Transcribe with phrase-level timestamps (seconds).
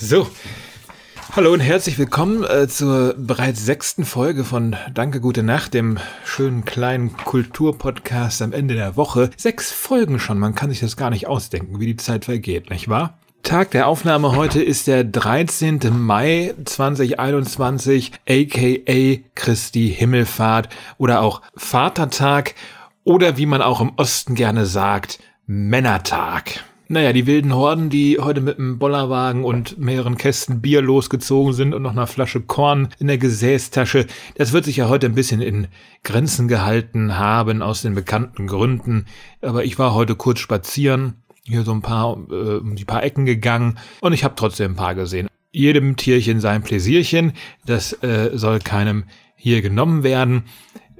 [0.00, 0.26] So,
[1.36, 6.64] hallo und herzlich willkommen äh, zur bereits sechsten Folge von Danke, gute Nacht, dem schönen
[6.64, 9.30] kleinen Kulturpodcast am Ende der Woche.
[9.36, 12.88] Sechs Folgen schon, man kann sich das gar nicht ausdenken, wie die Zeit vergeht, nicht
[12.88, 13.18] wahr?
[13.44, 15.80] Tag der Aufnahme heute ist der 13.
[15.92, 22.56] Mai 2021, aka Christi Himmelfahrt oder auch Vatertag
[23.04, 26.64] oder wie man auch im Osten gerne sagt, Männertag.
[26.94, 31.74] Naja, die wilden Horden, die heute mit einem Bollerwagen und mehreren Kästen Bier losgezogen sind
[31.74, 35.42] und noch einer Flasche Korn in der Gesäßtasche, das wird sich ja heute ein bisschen
[35.42, 35.66] in
[36.04, 39.06] Grenzen gehalten haben, aus den bekannten Gründen.
[39.42, 43.26] Aber ich war heute kurz spazieren, hier so ein paar, äh, um die paar Ecken
[43.26, 45.26] gegangen und ich habe trotzdem ein paar gesehen.
[45.50, 47.32] Jedem Tierchen sein Pläsierchen,
[47.66, 49.02] das äh, soll keinem
[49.34, 50.44] hier genommen werden.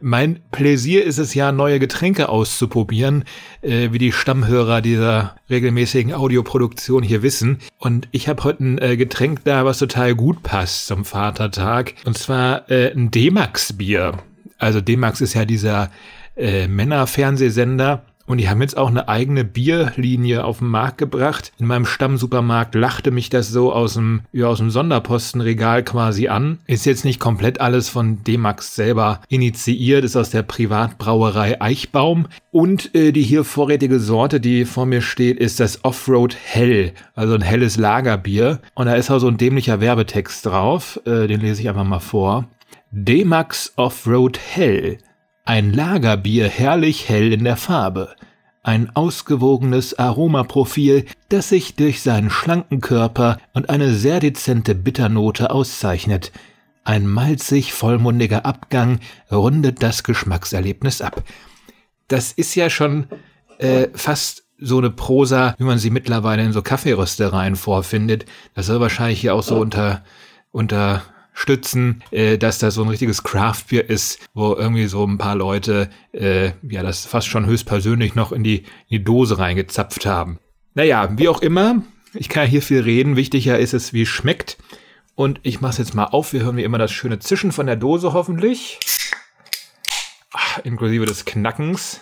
[0.06, 3.24] Mein Pläsier ist es ja, neue Getränke auszuprobieren,
[3.62, 7.60] äh, wie die Stammhörer dieser regelmäßigen Audioproduktion hier wissen.
[7.78, 11.94] Und ich habe heute ein äh, Getränk da, was total gut passt zum Vatertag.
[12.04, 14.18] Und zwar äh, ein D-Max-Bier.
[14.58, 15.90] Also D-Max ist ja dieser
[16.36, 21.52] äh, Männerfernsehsender und die haben jetzt auch eine eigene Bierlinie auf den Markt gebracht.
[21.58, 26.58] In meinem Stammsupermarkt lachte mich das so aus dem, ja, aus dem Sonderpostenregal quasi an.
[26.66, 32.26] Ist jetzt nicht komplett alles von D-Max selber initiiert, ist aus der Privatbrauerei Eichbaum.
[32.50, 37.34] Und äh, die hier vorrätige Sorte, die vor mir steht, ist das Offroad Hell, also
[37.34, 38.60] ein helles Lagerbier.
[38.74, 42.00] Und da ist auch so ein dämlicher Werbetext drauf, äh, den lese ich einfach mal
[42.00, 42.48] vor.
[42.90, 44.98] D-Max Offroad Hell
[45.44, 48.16] ein Lagerbier herrlich hell in der Farbe.
[48.62, 56.32] Ein ausgewogenes Aromaprofil, das sich durch seinen schlanken Körper und eine sehr dezente Bitternote auszeichnet.
[56.82, 59.00] Ein malzig vollmundiger Abgang
[59.30, 61.22] rundet das Geschmackserlebnis ab.
[62.08, 63.06] Das ist ja schon
[63.58, 68.24] äh, fast so eine Prosa, wie man sie mittlerweile in so Kaffeeröstereien vorfindet.
[68.54, 70.04] Das soll wahrscheinlich hier auch so unter,
[70.52, 71.02] unter
[71.34, 75.90] stützen, äh, dass das so ein richtiges Craft-Bier ist, wo irgendwie so ein paar Leute
[76.12, 80.38] äh, ja das fast schon höchstpersönlich noch in die, in die Dose reingezapft haben.
[80.74, 81.82] Naja, wie auch immer,
[82.14, 83.16] ich kann ja hier viel reden.
[83.16, 84.56] Wichtiger ist es, wie es schmeckt.
[85.16, 86.32] Und ich mache es jetzt mal auf.
[86.32, 88.78] Wir hören wie immer das schöne Zischen von der Dose hoffentlich.
[90.32, 92.00] Ach, inklusive des Knackens.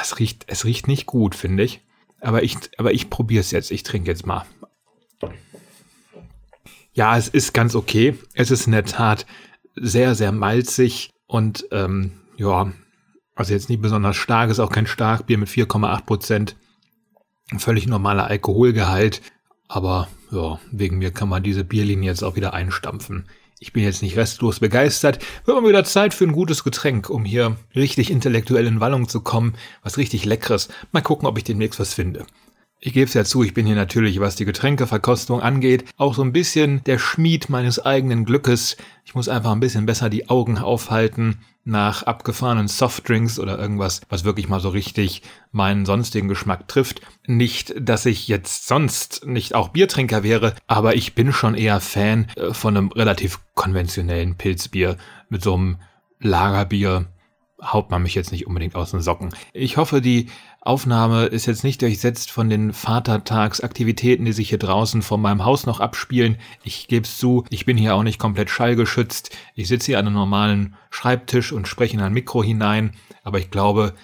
[0.00, 1.80] Es riecht, es riecht nicht gut, finde ich.
[2.20, 3.70] Aber ich, aber ich probiere es jetzt.
[3.70, 4.46] Ich trinke jetzt mal.
[6.94, 8.18] Ja, es ist ganz okay.
[8.34, 9.26] Es ist in der Tat
[9.74, 12.72] sehr, sehr malzig und ähm, ja,
[13.34, 16.56] also jetzt nicht besonders stark, ist auch kein Starkbier mit 4,8 Prozent.
[17.58, 19.22] Völlig normaler Alkoholgehalt.
[19.68, 23.26] Aber ja, wegen mir kann man diese Bierlinie jetzt auch wieder einstampfen.
[23.58, 25.24] Ich bin jetzt nicht restlos begeistert.
[25.44, 29.20] Wird mal wieder Zeit für ein gutes Getränk, um hier richtig intellektuell in Wallung zu
[29.20, 29.54] kommen.
[29.82, 30.68] Was richtig Leckeres.
[30.90, 32.26] Mal gucken, ob ich demnächst was finde.
[32.84, 36.22] Ich gebe es ja zu, ich bin hier natürlich, was die Getränkeverkostung angeht, auch so
[36.22, 38.76] ein bisschen der Schmied meines eigenen Glückes.
[39.04, 44.24] Ich muss einfach ein bisschen besser die Augen aufhalten nach abgefahrenen Softdrinks oder irgendwas, was
[44.24, 45.22] wirklich mal so richtig
[45.52, 47.02] meinen sonstigen Geschmack trifft.
[47.24, 52.26] Nicht, dass ich jetzt sonst nicht auch Biertrinker wäre, aber ich bin schon eher Fan
[52.34, 54.96] äh, von einem relativ konventionellen Pilzbier
[55.28, 55.76] mit so einem
[56.18, 57.11] Lagerbier
[57.62, 59.34] haut man mich jetzt nicht unbedingt aus den Socken.
[59.52, 60.26] Ich hoffe, die
[60.60, 65.66] Aufnahme ist jetzt nicht durchsetzt von den Vatertagsaktivitäten, die sich hier draußen vor meinem Haus
[65.66, 66.38] noch abspielen.
[66.64, 69.30] Ich gebe es zu, ich bin hier auch nicht komplett schallgeschützt.
[69.54, 72.92] Ich sitze hier an einem normalen Schreibtisch und spreche in ein Mikro hinein,
[73.22, 73.94] aber ich glaube,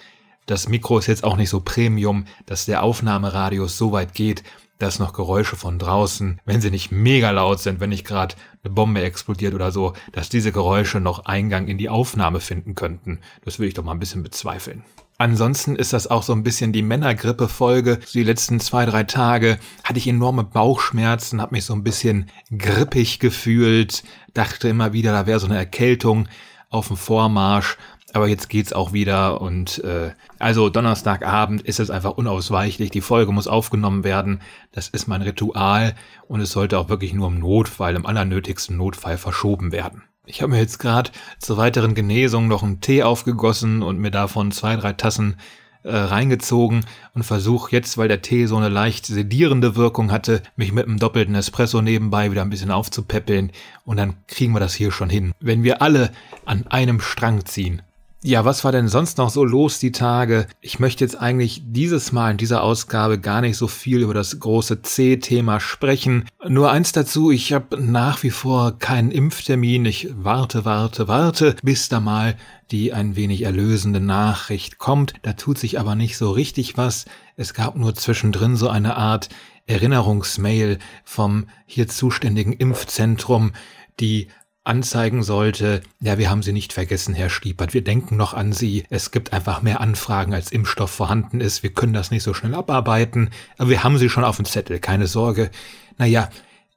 [0.46, 4.42] das Mikro ist jetzt auch nicht so Premium, dass der Aufnahmeradius so weit geht,
[4.78, 8.72] dass noch Geräusche von draußen, wenn sie nicht mega laut sind, wenn nicht gerade eine
[8.72, 13.20] Bombe explodiert oder so, dass diese Geräusche noch Eingang in die Aufnahme finden könnten.
[13.44, 14.84] Das will ich doch mal ein bisschen bezweifeln.
[15.20, 17.98] Ansonsten ist das auch so ein bisschen die Männergrippe-Folge.
[18.14, 23.18] Die letzten zwei, drei Tage hatte ich enorme Bauchschmerzen, habe mich so ein bisschen grippig
[23.18, 26.28] gefühlt, dachte immer wieder, da wäre so eine Erkältung
[26.70, 27.78] auf dem Vormarsch.
[28.14, 32.90] Aber jetzt geht's auch wieder und äh, also Donnerstagabend ist es einfach unausweichlich.
[32.90, 34.40] Die Folge muss aufgenommen werden.
[34.72, 35.94] Das ist mein Ritual
[36.26, 40.04] und es sollte auch wirklich nur im Notfall, im allernötigsten Notfall verschoben werden.
[40.24, 44.52] Ich habe mir jetzt gerade zur weiteren Genesung noch einen Tee aufgegossen und mir davon
[44.52, 45.36] zwei, drei Tassen
[45.84, 46.84] äh, reingezogen
[47.14, 50.98] und versuche jetzt, weil der Tee so eine leicht sedierende Wirkung hatte, mich mit einem
[50.98, 53.52] doppelten Espresso nebenbei wieder ein bisschen aufzupäppeln
[53.84, 55.32] und dann kriegen wir das hier schon hin.
[55.40, 56.10] Wenn wir alle
[56.44, 57.80] an einem Strang ziehen,
[58.24, 60.48] ja, was war denn sonst noch so los die Tage?
[60.60, 64.40] Ich möchte jetzt eigentlich dieses Mal in dieser Ausgabe gar nicht so viel über das
[64.40, 66.24] große C-Thema sprechen.
[66.46, 69.86] Nur eins dazu, ich habe nach wie vor keinen Impftermin.
[69.86, 72.36] Ich warte, warte, warte, bis da mal
[72.72, 75.14] die ein wenig erlösende Nachricht kommt.
[75.22, 77.04] Da tut sich aber nicht so richtig was.
[77.36, 79.28] Es gab nur zwischendrin so eine Art
[79.66, 83.52] Erinnerungsmail vom hier zuständigen Impfzentrum,
[84.00, 84.28] die
[84.68, 88.84] anzeigen sollte, ja, wir haben Sie nicht vergessen, Herr Stiepert, wir denken noch an Sie,
[88.90, 92.54] es gibt einfach mehr Anfragen, als Impfstoff vorhanden ist, wir können das nicht so schnell
[92.54, 95.50] abarbeiten, aber wir haben Sie schon auf dem Zettel, keine Sorge.
[95.96, 96.28] Naja,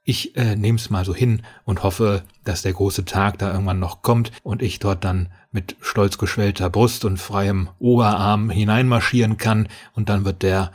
[0.03, 3.79] ich äh, nehme es mal so hin und hoffe, dass der große Tag da irgendwann
[3.79, 9.67] noch kommt und ich dort dann mit stolz geschwellter Brust und freiem Oberarm hineinmarschieren kann.
[9.93, 10.71] Und dann wird der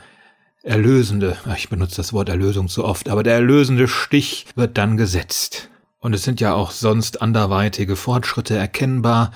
[0.63, 5.69] erlösende, ich benutze das Wort Erlösung zu oft, aber der erlösende Stich wird dann gesetzt.
[5.99, 9.31] Und es sind ja auch sonst anderweitige Fortschritte erkennbar.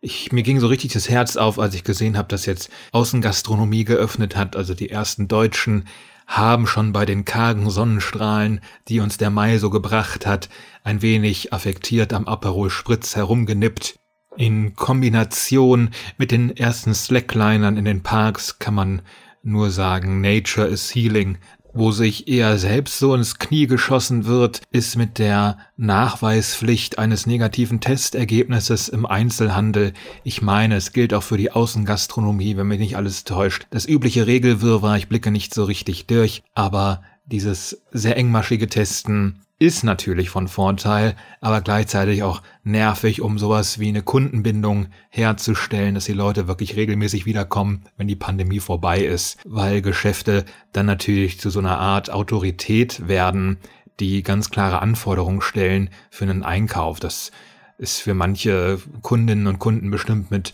[0.00, 3.84] Ich, mir ging so richtig das Herz auf, als ich gesehen habe, dass jetzt Außengastronomie
[3.84, 5.86] geöffnet hat, also die ersten Deutschen
[6.26, 10.48] haben schon bei den kargen Sonnenstrahlen, die uns der Mai so gebracht hat,
[10.82, 13.98] ein wenig affektiert am Aperol Spritz herumgenippt.
[14.36, 19.02] In Kombination mit den ersten Slacklinern in den Parks kann man
[19.42, 21.38] nur sagen, Nature is Healing
[21.74, 27.80] wo sich er selbst so ins Knie geschossen wird, ist mit der Nachweispflicht eines negativen
[27.80, 29.92] Testergebnisses im Einzelhandel.
[30.22, 33.66] Ich meine, es gilt auch für die Außengastronomie, wenn mich nicht alles täuscht.
[33.70, 39.82] Das übliche Regelwirrwarr, ich blicke nicht so richtig durch, aber dieses sehr engmaschige Testen ist
[39.82, 46.12] natürlich von Vorteil, aber gleichzeitig auch nervig, um sowas wie eine Kundenbindung herzustellen, dass die
[46.12, 51.60] Leute wirklich regelmäßig wiederkommen, wenn die Pandemie vorbei ist, weil Geschäfte dann natürlich zu so
[51.60, 53.56] einer Art Autorität werden,
[54.00, 57.00] die ganz klare Anforderungen stellen für einen Einkauf.
[57.00, 57.32] Das
[57.78, 60.52] ist für manche Kundinnen und Kunden bestimmt mit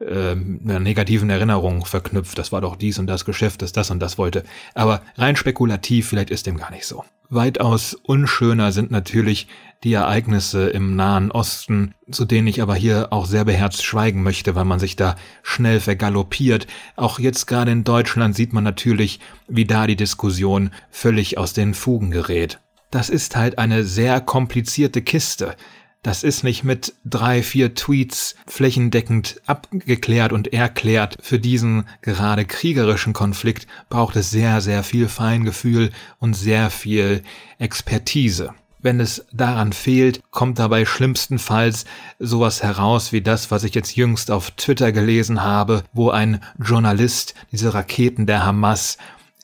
[0.00, 2.36] äh, einer negativen Erinnerung verknüpft.
[2.36, 4.44] Das war doch dies und das Geschäft, das das und das wollte.
[4.74, 7.04] Aber rein spekulativ, vielleicht ist dem gar nicht so.
[7.30, 9.46] Weitaus unschöner sind natürlich
[9.84, 14.56] die Ereignisse im Nahen Osten, zu denen ich aber hier auch sehr beherzt schweigen möchte,
[14.56, 16.66] weil man sich da schnell vergaloppiert.
[16.96, 21.72] Auch jetzt gerade in Deutschland sieht man natürlich, wie da die Diskussion völlig aus den
[21.72, 22.58] Fugen gerät.
[22.90, 25.54] Das ist halt eine sehr komplizierte Kiste.
[26.02, 31.18] Das ist nicht mit drei, vier Tweets flächendeckend abgeklärt und erklärt.
[31.20, 37.22] Für diesen gerade kriegerischen Konflikt braucht es sehr, sehr viel Feingefühl und sehr viel
[37.58, 38.54] Expertise.
[38.78, 41.84] Wenn es daran fehlt, kommt dabei schlimmstenfalls
[42.18, 47.34] sowas heraus wie das, was ich jetzt jüngst auf Twitter gelesen habe, wo ein Journalist
[47.52, 48.96] diese Raketen der Hamas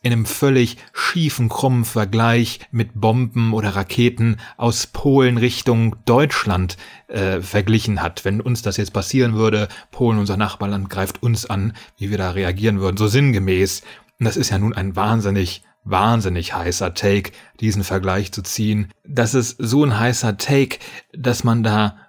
[0.07, 6.77] in einem völlig schiefen, krummen Vergleich mit Bomben oder Raketen aus Polen Richtung Deutschland
[7.09, 8.25] äh, verglichen hat.
[8.25, 12.31] Wenn uns das jetzt passieren würde, Polen, unser Nachbarland, greift uns an, wie wir da
[12.31, 13.83] reagieren würden, so sinngemäß.
[14.21, 17.31] Und das ist ja nun ein wahnsinnig wahnsinnig heißer Take,
[17.61, 18.89] diesen Vergleich zu ziehen.
[19.05, 20.79] Das ist so ein heißer Take,
[21.13, 22.06] dass man da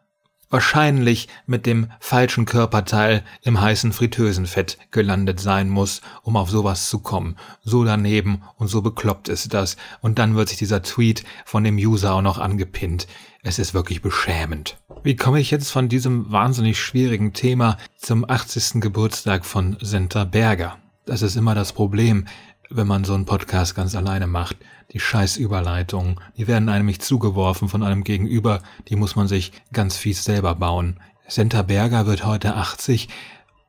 [0.50, 7.00] wahrscheinlich mit dem falschen Körperteil im heißen Fritteusenfett gelandet sein muss, um auf sowas zu
[7.00, 7.36] kommen.
[7.64, 9.78] So daneben und so bekloppt ist das.
[10.02, 13.08] Und dann wird sich dieser Tweet von dem User auch noch angepinnt.
[13.44, 14.78] Es ist wirklich beschämend.
[15.04, 18.82] Wie komme ich jetzt von diesem wahnsinnig schwierigen Thema zum 80.
[18.82, 20.78] Geburtstag von Senta Berger?
[21.06, 22.26] Das ist immer das Problem
[22.70, 24.58] wenn man so einen Podcast ganz alleine macht.
[24.94, 29.52] Die scheiß Überleitungen, die werden einem nicht zugeworfen von einem Gegenüber, die muss man sich
[29.74, 31.00] ganz fies selber bauen.
[31.28, 33.10] Senta Berger wird heute 80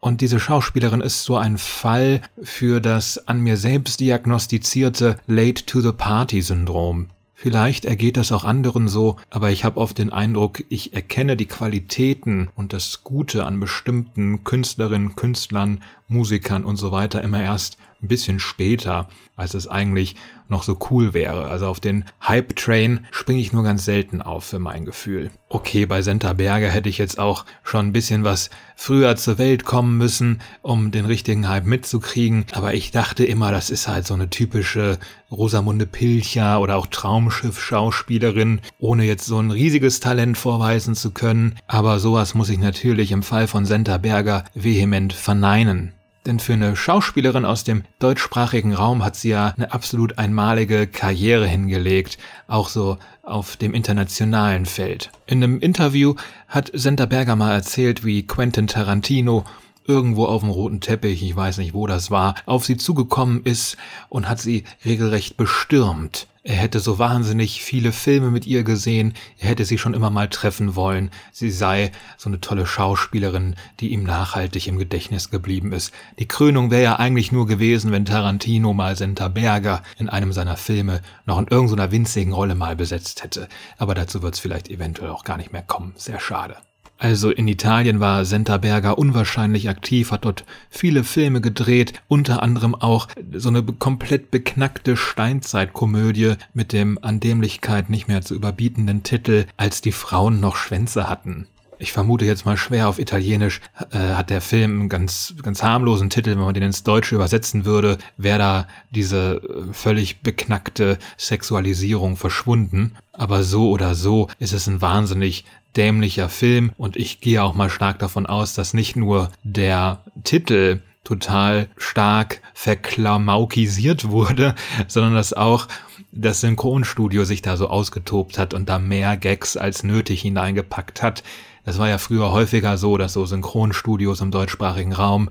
[0.01, 5.81] und diese Schauspielerin ist so ein Fall für das an mir selbst diagnostizierte Late to
[5.81, 7.09] the Party Syndrom.
[7.41, 11.47] Vielleicht ergeht das auch anderen so, aber ich habe oft den Eindruck, ich erkenne die
[11.47, 18.09] Qualitäten und das Gute an bestimmten Künstlerinnen, Künstlern, Musikern und so weiter immer erst ein
[18.09, 20.17] bisschen später, als es eigentlich
[20.49, 21.49] noch so cool wäre.
[21.49, 25.31] Also auf den Hype-Train springe ich nur ganz selten auf für mein Gefühl.
[25.49, 29.65] Okay, bei Senta Berger hätte ich jetzt auch schon ein bisschen was früher zur Welt
[29.65, 32.47] kommen müssen, um den richtigen Hype mitzukriegen.
[32.53, 34.99] Aber ich dachte immer, das ist halt so eine typische
[35.31, 41.57] Rosamunde Pilcher oder auch Traumschiff-Schauspielerin, ohne jetzt so ein riesiges Talent vorweisen zu können.
[41.67, 45.93] Aber sowas muss ich natürlich im Fall von Senta Berger vehement verneinen.
[46.29, 51.47] Denn für eine Schauspielerin aus dem deutschsprachigen Raum hat sie ja eine absolut einmalige Karriere
[51.47, 55.11] hingelegt, auch so auf dem internationalen Feld.
[55.27, 56.17] In einem Interview
[56.47, 59.45] hat Senta Berger mal erzählt, wie Quentin Tarantino
[59.89, 63.77] irgendwo auf dem roten Teppich, ich weiß nicht wo das war, auf sie zugekommen ist
[64.09, 66.29] und hat sie regelrecht bestürmt.
[66.45, 70.29] Er hätte so wahnsinnig viele Filme mit ihr gesehen, er hätte sie schon immer mal
[70.29, 75.93] treffen wollen, sie sei so eine tolle Schauspielerin, die ihm nachhaltig im Gedächtnis geblieben ist.
[76.19, 80.57] Die Krönung wäre ja eigentlich nur gewesen, wenn Tarantino mal Senta Berger in einem seiner
[80.57, 83.49] Filme noch in irgendeiner winzigen Rolle mal besetzt hätte.
[83.77, 85.93] Aber dazu wird es vielleicht eventuell auch gar nicht mehr kommen.
[85.97, 86.57] Sehr schade.
[86.99, 88.57] Also in Italien war Senta
[88.93, 96.35] unwahrscheinlich aktiv, hat dort viele Filme gedreht, unter anderem auch so eine komplett beknackte Steinzeitkomödie
[96.55, 101.47] mit dem an Dämlichkeit nicht mehr zu überbietenden Titel Als die Frauen noch Schwänze hatten.
[101.81, 103.61] Ich vermute jetzt mal schwer auf Italienisch
[103.93, 107.65] äh, hat der Film einen ganz, ganz harmlosen Titel, wenn man den ins Deutsche übersetzen
[107.65, 112.97] würde, wäre da diese äh, völlig beknackte Sexualisierung verschwunden.
[113.13, 115.45] Aber so oder so ist es ein wahnsinnig
[115.79, 120.81] dämlicher Film und ich gehe auch mal stark davon aus, dass nicht nur der Titel
[121.05, 124.55] total stark verklamaukisiert wurde,
[124.89, 125.69] sondern dass auch
[126.13, 131.23] das Synchronstudio sich da so ausgetobt hat und da mehr Gags als nötig hineingepackt hat.
[131.65, 135.31] Das war ja früher häufiger so, dass so Synchronstudios im deutschsprachigen Raum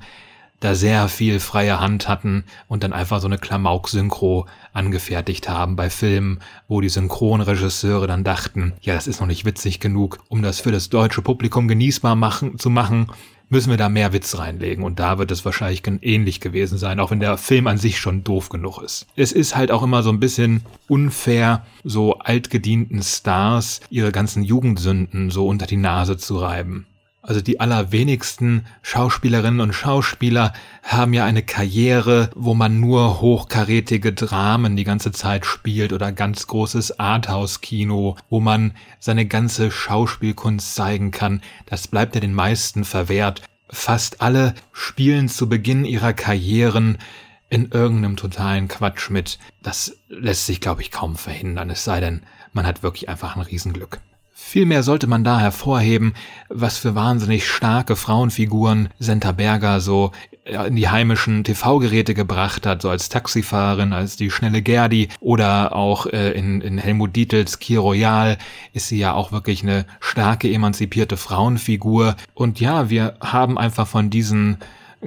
[0.60, 5.90] da sehr viel freie Hand hatten und dann einfach so eine Klamauk-Synchro angefertigt haben bei
[5.90, 10.60] Filmen, wo die Synchronregisseure dann dachten, ja, das ist noch nicht witzig genug, um das
[10.60, 13.08] für das deutsche Publikum genießbar machen, zu machen,
[13.50, 14.84] müssen wir da mehr Witz reinlegen.
[14.84, 18.24] Und da wird es wahrscheinlich ähnlich gewesen sein, auch wenn der Film an sich schon
[18.24, 19.08] doof genug ist.
[19.16, 25.30] Es ist halt auch immer so ein bisschen unfair, so altgedienten Stars ihre ganzen Jugendsünden
[25.30, 26.88] so unter die Nase zu reiben.
[27.28, 34.78] Also die allerwenigsten Schauspielerinnen und Schauspieler haben ja eine Karriere, wo man nur hochkarätige Dramen
[34.78, 41.42] die ganze Zeit spielt oder ganz großes Arthouse-Kino, wo man seine ganze Schauspielkunst zeigen kann.
[41.66, 43.42] Das bleibt ja den meisten verwehrt.
[43.70, 46.98] Fast alle spielen zu Beginn ihrer Karrieren
[47.50, 49.38] in irgendeinem totalen Quatsch mit.
[49.62, 52.22] Das lässt sich, glaube ich, kaum verhindern, es sei denn,
[52.54, 54.00] man hat wirklich einfach ein Riesenglück.
[54.40, 56.14] Vielmehr sollte man da hervorheben,
[56.48, 60.12] was für wahnsinnig starke Frauenfiguren Senta Berger so
[60.46, 66.06] in die heimischen TV-Geräte gebracht hat, so als Taxifahrerin, als die schnelle Gerdi oder auch
[66.06, 68.38] äh, in, in Helmut Dietels Kir Royal
[68.74, 72.16] ist sie ja auch wirklich eine starke, emanzipierte Frauenfigur.
[72.36, 74.60] Und ja, wir haben einfach von diesen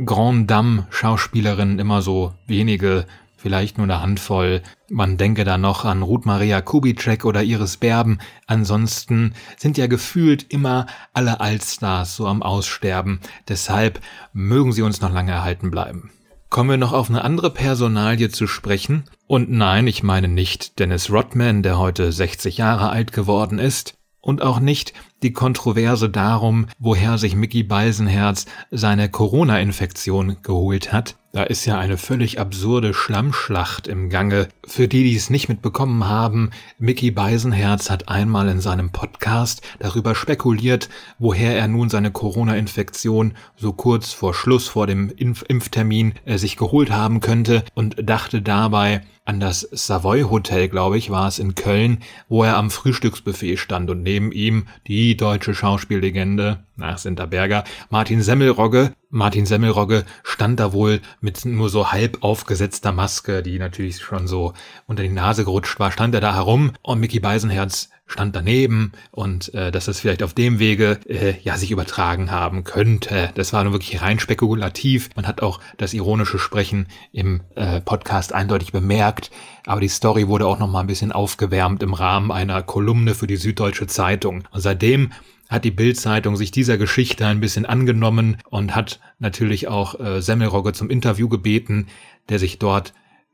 [0.04, 3.06] Grand Dame Schauspielerinnen immer so wenige
[3.40, 4.62] vielleicht nur eine Handvoll.
[4.88, 8.18] Man denke da noch an Ruth Maria Kubitschek oder Iris Berben.
[8.46, 13.20] Ansonsten sind ja gefühlt immer alle Allstars so am Aussterben.
[13.48, 14.00] Deshalb
[14.32, 16.10] mögen sie uns noch lange erhalten bleiben.
[16.50, 19.04] Kommen wir noch auf eine andere Personalie zu sprechen.
[19.26, 23.94] Und nein, ich meine nicht Dennis Rodman, der heute 60 Jahre alt geworden ist.
[24.20, 31.16] Und auch nicht die Kontroverse darum, woher sich Mickey Beisenherz seine Corona-Infektion geholt hat.
[31.32, 34.48] Da ist ja eine völlig absurde Schlammschlacht im Gange.
[34.66, 36.50] Für die, die es nicht mitbekommen haben,
[36.80, 40.88] Mickey Beisenherz hat einmal in seinem Podcast darüber spekuliert,
[41.20, 46.56] woher er nun seine Corona-Infektion so kurz vor Schluss vor dem Impf Impftermin äh, sich
[46.56, 51.54] geholt haben könnte und dachte dabei an das Savoy Hotel, glaube ich, war es in
[51.54, 51.98] Köln,
[52.28, 58.92] wo er am Frühstücksbuffet stand und neben ihm die deutsche Schauspiellegende nach Sinterberger, Martin Semmelrogge.
[59.10, 64.54] Martin Semmelrogge stand da wohl mit nur so halb aufgesetzter Maske, die natürlich schon so
[64.86, 69.54] unter die Nase gerutscht war, stand er da herum und Mickey Beisenherz stand daneben und
[69.54, 73.30] äh, dass es vielleicht auf dem Wege äh, ja sich übertragen haben könnte.
[73.34, 75.10] Das war nur wirklich rein spekulativ.
[75.14, 79.30] Man hat auch das ironische Sprechen im äh, Podcast eindeutig bemerkt,
[79.64, 83.26] aber die Story wurde auch noch mal ein bisschen aufgewärmt im Rahmen einer Kolumne für
[83.26, 84.44] die Süddeutsche Zeitung.
[84.50, 85.12] Und seitdem
[85.48, 90.72] hat die Bildzeitung sich dieser Geschichte ein bisschen angenommen und hat natürlich auch äh, Semmelrogge
[90.72, 91.86] zum Interview gebeten,
[92.28, 92.92] der sich dort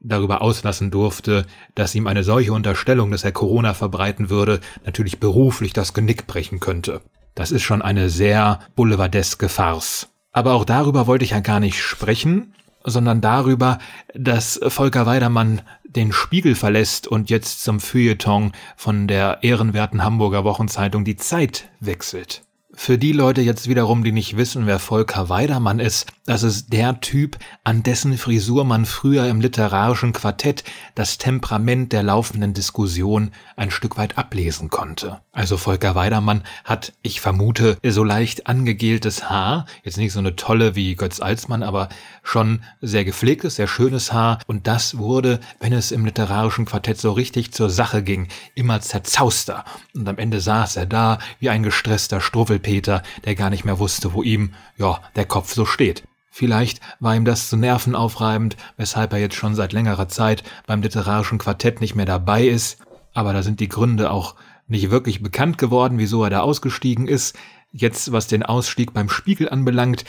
[0.08, 5.72] darüber auslassen durfte, dass ihm eine solche Unterstellung, dass er Corona verbreiten würde, natürlich beruflich
[5.72, 7.00] das Genick brechen könnte.
[7.34, 10.08] Das ist schon eine sehr boulevardeske Farce.
[10.32, 13.78] Aber auch darüber wollte ich ja gar nicht sprechen, sondern darüber,
[14.14, 21.04] dass Volker Weidermann den Spiegel verlässt und jetzt zum Feuilleton von der ehrenwerten Hamburger Wochenzeitung
[21.04, 22.45] Die Zeit wechselt.
[22.78, 27.00] Für die Leute jetzt wiederum, die nicht wissen, wer Volker Weidermann ist, das ist der
[27.00, 30.62] Typ, an dessen Frisur man früher im literarischen Quartett
[30.94, 35.20] das Temperament der laufenden Diskussion ein Stück weit ablesen konnte.
[35.32, 40.76] Also Volker Weidermann hat, ich vermute, so leicht angegeltes Haar, jetzt nicht so eine tolle
[40.76, 41.88] wie Götz Alsmann, aber
[42.22, 47.12] schon sehr gepflegtes, sehr schönes Haar und das wurde, wenn es im literarischen Quartett so
[47.12, 49.64] richtig zur Sache ging, immer zerzauster
[49.94, 54.12] und am Ende saß er da wie ein gestresster Struwwelpeter, der gar nicht mehr wusste,
[54.12, 56.04] wo ihm, ja, der Kopf so steht.
[56.30, 61.38] Vielleicht war ihm das zu nervenaufreibend, weshalb er jetzt schon seit längerer Zeit beim literarischen
[61.38, 62.78] Quartett nicht mehr dabei ist,
[63.14, 64.34] aber da sind die Gründe auch
[64.68, 67.36] nicht wirklich bekannt geworden, wieso er da ausgestiegen ist.
[67.72, 70.04] Jetzt, was den Ausstieg beim Spiegel anbelangt,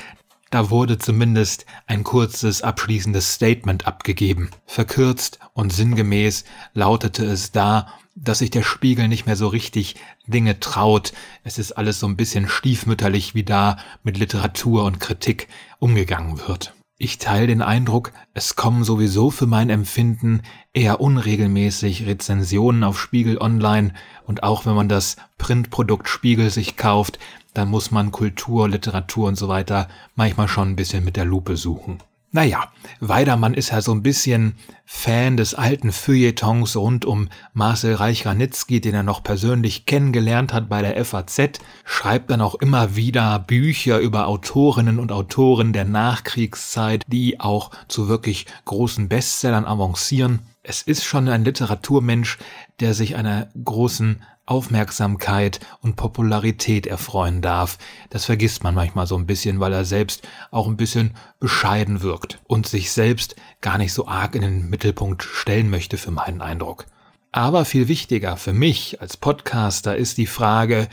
[0.50, 4.50] da wurde zumindest ein kurzes abschließendes Statement abgegeben.
[4.66, 10.60] Verkürzt und sinngemäß lautete es da, dass sich der Spiegel nicht mehr so richtig Dinge
[10.60, 11.14] traut.
[11.44, 15.48] Es ist alles so ein bisschen stiefmütterlich, wie da mit Literatur und Kritik
[15.80, 16.74] umgegangen wird.
[17.00, 20.42] Ich teile den Eindruck, es kommen sowieso für mein Empfinden
[20.74, 23.94] eher unregelmäßig Rezensionen auf Spiegel Online
[24.26, 27.20] und auch wenn man das Printprodukt Spiegel sich kauft,
[27.58, 31.58] dann muss man Kultur, Literatur und so weiter manchmal schon ein bisschen mit der Lupe
[31.58, 32.00] suchen.
[32.32, 38.82] Naja, Weidermann ist ja so ein bisschen Fan des alten Feuilletons rund um Marcel Reich-Ranitzky,
[38.82, 44.00] den er noch persönlich kennengelernt hat bei der FAZ, schreibt dann auch immer wieder Bücher
[44.00, 50.42] über Autorinnen und Autoren der Nachkriegszeit, die auch zu wirklich großen Bestsellern avancieren.
[50.64, 52.40] Es ist schon ein Literaturmensch,
[52.82, 57.78] der sich einer großen Aufmerksamkeit und Popularität erfreuen darf.
[58.10, 62.40] Das vergisst man manchmal so ein bisschen, weil er selbst auch ein bisschen bescheiden wirkt
[62.48, 66.86] und sich selbst gar nicht so arg in den Mittelpunkt stellen möchte für meinen Eindruck.
[67.32, 70.88] Aber viel wichtiger für mich als Podcaster ist die Frage,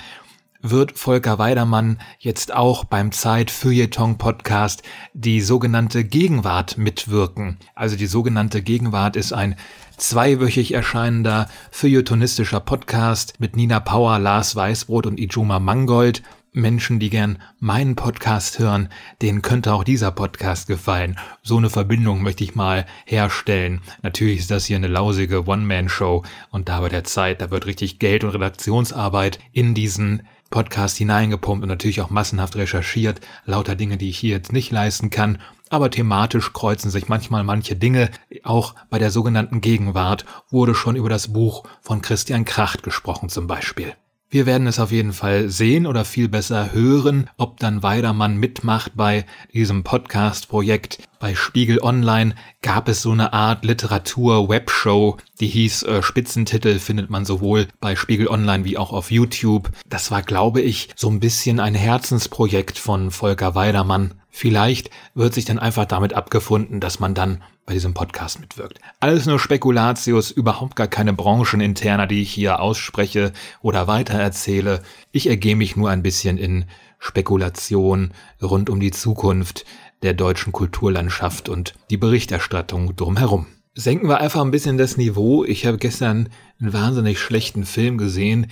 [0.64, 7.59] wird Volker Weidermann jetzt auch beim Zeit Feuilleton Podcast die sogenannte Gegenwart mitwirken.
[7.75, 9.56] Also die sogenannte Gegenwart ist ein
[9.99, 16.23] zweiwöchig erscheinender feuilletonistischer Podcast mit Nina Power, Lars Weißbrot und Ijoma Mangold.
[16.56, 18.88] Menschen, die gern meinen Podcast hören,
[19.21, 21.18] denen könnte auch dieser Podcast gefallen.
[21.42, 23.83] So eine Verbindung möchte ich mal herstellen.
[24.02, 27.99] Natürlich ist das hier eine lausige One-Man-Show und da bei der Zeit, da wird richtig
[27.99, 33.21] Geld und Redaktionsarbeit in diesen Podcast hineingepumpt und natürlich auch massenhaft recherchiert.
[33.45, 35.39] Lauter Dinge, die ich hier jetzt nicht leisten kann
[35.75, 38.11] aber thematisch kreuzen sich manchmal manche Dinge.
[38.45, 43.49] Auch bei der sogenannten Gegenwart wurde schon über das Buch von Christian Kracht gesprochen zum
[43.49, 43.95] Beispiel.
[44.35, 48.91] Wir werden es auf jeden Fall sehen oder viel besser hören, ob dann Weidermann mitmacht
[48.97, 50.99] bei diesem Podcast-Projekt.
[51.21, 57.25] Bei Spiegel Online gab es so eine Art Literatur-Webshow, die hieß äh, Spitzentitel, findet man
[57.25, 59.71] sowohl bei Spiegel Online wie auch auf YouTube.
[59.88, 64.14] Das war, glaube ich, so ein bisschen ein Herzensprojekt von Volker Weidermann.
[64.37, 68.81] Vielleicht wird sich dann einfach damit abgefunden, dass man dann bei diesem Podcast mitwirkt.
[68.99, 74.83] Alles nur Spekulatius, überhaupt gar keine brancheninterner, die ich hier ausspreche oder weitererzähle.
[75.12, 76.64] Ich ergehe mich nur ein bisschen in
[76.99, 78.11] Spekulation
[78.42, 79.66] rund um die Zukunft
[80.03, 83.47] der deutschen Kulturlandschaft und die Berichterstattung drumherum.
[83.77, 85.44] Senken wir einfach ein bisschen das Niveau.
[85.44, 86.29] Ich habe gestern
[86.61, 88.49] einen wahnsinnig schlechten Film gesehen,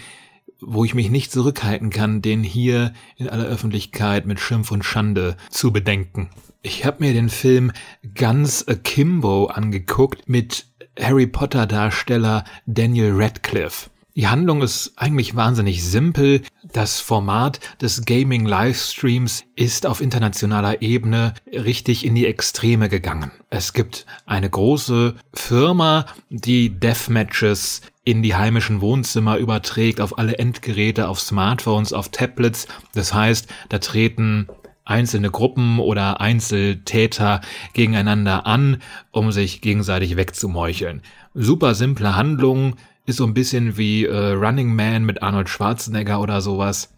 [0.64, 5.36] wo ich mich nicht zurückhalten kann, den hier in aller Öffentlichkeit mit Schimpf und Schande
[5.50, 6.30] zu bedenken.
[6.62, 7.72] Ich habe mir den Film
[8.14, 10.66] Guns Akimbo angeguckt mit
[10.98, 13.90] Harry Potter Darsteller Daniel Radcliffe.
[14.14, 16.42] Die Handlung ist eigentlich wahnsinnig simpel.
[16.62, 23.30] Das Format des Gaming Livestreams ist auf internationaler Ebene richtig in die Extreme gegangen.
[23.48, 31.08] Es gibt eine große Firma, die Deathmatches in die heimischen Wohnzimmer überträgt, auf alle Endgeräte,
[31.08, 32.66] auf Smartphones, auf Tablets.
[32.94, 34.48] Das heißt, da treten
[34.84, 37.40] einzelne Gruppen oder Einzeltäter
[37.72, 41.02] gegeneinander an, um sich gegenseitig wegzumeucheln.
[41.34, 42.74] Super simple Handlungen,
[43.06, 46.94] ist so ein bisschen wie äh, Running Man mit Arnold Schwarzenegger oder sowas.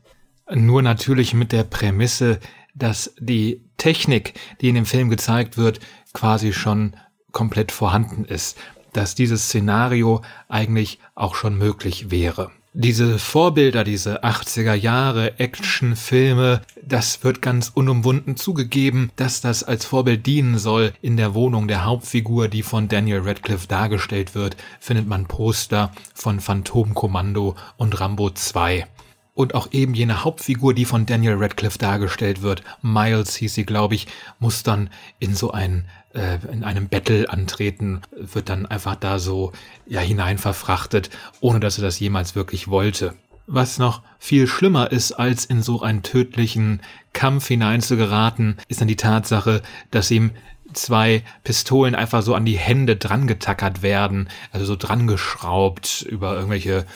[0.53, 2.41] Nur natürlich mit der Prämisse,
[2.75, 5.81] dass die Technik, die in dem Film gezeigt wird,
[6.13, 6.95] quasi schon
[7.33, 8.59] komplett vorhanden ist.
[8.95, 12.51] Dass dieses Szenario eigentlich auch schon möglich wäre.
[12.77, 20.27] Diese Vorbilder, diese 80er Jahre Actionfilme, das wird ganz unumwunden zugegeben, dass das als Vorbild
[20.27, 20.93] dienen soll.
[21.01, 26.41] In der Wohnung der Hauptfigur, die von Daniel Radcliffe dargestellt wird, findet man Poster von
[26.41, 28.89] Phantomkommando und Rambo 2
[29.35, 33.95] und auch eben jene Hauptfigur, die von Daniel Radcliffe dargestellt wird, Miles hieß sie, glaube
[33.95, 34.07] ich,
[34.39, 39.53] muss dann in so ein äh, in einem Battle antreten, wird dann einfach da so
[39.87, 43.15] ja hinein verfrachtet, ohne dass er das jemals wirklich wollte.
[43.47, 46.81] Was noch viel schlimmer ist, als in so einen tödlichen
[47.13, 50.31] Kampf hineinzugeraten, ist dann die Tatsache, dass ihm
[50.73, 56.87] zwei Pistolen einfach so an die Hände drangetackert werden, also so drangeschraubt über irgendwelche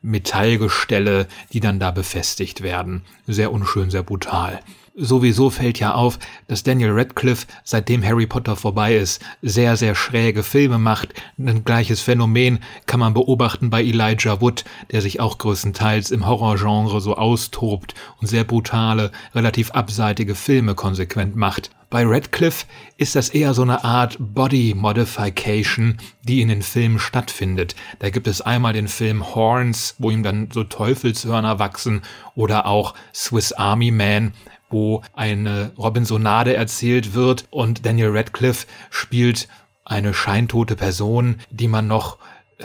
[0.00, 3.02] Metallgestelle, die dann da befestigt werden.
[3.26, 4.60] Sehr unschön, sehr brutal.
[4.94, 10.42] Sowieso fällt ja auf, dass Daniel Radcliffe, seitdem Harry Potter vorbei ist, sehr, sehr schräge
[10.42, 11.14] Filme macht.
[11.38, 17.00] Ein gleiches Phänomen kann man beobachten bei Elijah Wood, der sich auch größtenteils im Horrorgenre
[17.00, 21.70] so austobt und sehr brutale, relativ abseitige Filme konsequent macht.
[21.88, 22.66] Bei Radcliffe
[22.98, 27.76] ist das eher so eine Art Body Modification, die in den Filmen stattfindet.
[27.98, 32.02] Da gibt es einmal den Film Horns, wo ihm dann so Teufelshörner wachsen,
[32.34, 34.32] oder auch Swiss Army Man,
[34.72, 39.48] wo eine Robinsonade erzählt wird und Daniel Radcliffe spielt
[39.84, 42.18] eine scheintote Person, die man noch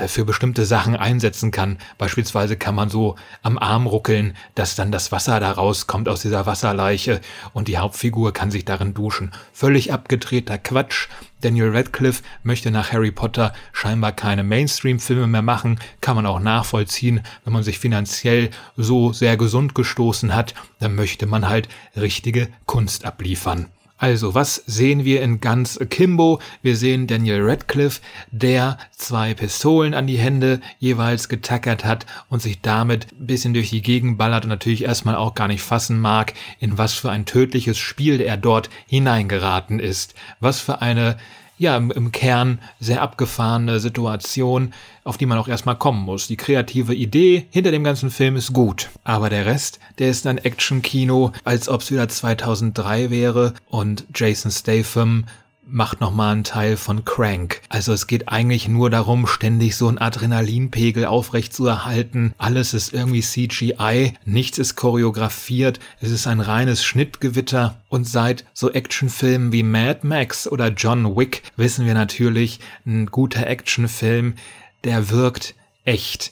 [0.07, 1.77] für bestimmte Sachen einsetzen kann.
[1.97, 6.45] Beispielsweise kann man so am Arm ruckeln, dass dann das Wasser da rauskommt aus dieser
[6.45, 7.21] Wasserleiche
[7.53, 9.31] und die Hauptfigur kann sich darin duschen.
[9.53, 11.07] Völlig abgedrehter Quatsch.
[11.41, 17.21] Daniel Radcliffe möchte nach Harry Potter scheinbar keine Mainstream-Filme mehr machen, kann man auch nachvollziehen,
[17.43, 23.05] wenn man sich finanziell so sehr gesund gestoßen hat, dann möchte man halt richtige Kunst
[23.05, 23.67] abliefern.
[23.99, 26.39] Also, was sehen wir in Guns Akimbo?
[26.61, 32.61] Wir sehen Daniel Radcliffe, der zwei Pistolen an die Hände jeweils getackert hat und sich
[32.61, 36.35] damit ein bisschen durch die Gegend ballert und natürlich erstmal auch gar nicht fassen mag,
[36.59, 40.13] in was für ein tödliches Spiel er dort hineingeraten ist.
[40.39, 41.17] Was für eine
[41.57, 46.27] ja, im, im Kern sehr abgefahrene Situation, auf die man auch erstmal kommen muss.
[46.27, 48.89] Die kreative Idee hinter dem ganzen Film ist gut.
[49.03, 54.51] Aber der Rest, der ist ein Action-Kino, als ob es wieder 2003 wäre und Jason
[54.51, 55.25] Statham
[55.69, 57.61] macht nochmal einen Teil von Crank.
[57.69, 62.33] Also es geht eigentlich nur darum, ständig so einen Adrenalinpegel aufrecht zu erhalten.
[62.37, 67.81] Alles ist irgendwie CGI, nichts ist choreografiert, es ist ein reines Schnittgewitter.
[67.89, 73.47] Und seit so Actionfilmen wie Mad Max oder John Wick wissen wir natürlich, ein guter
[73.47, 74.35] Actionfilm,
[74.83, 76.31] der wirkt echt.